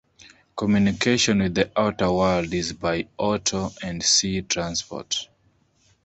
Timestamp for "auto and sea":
3.19-4.41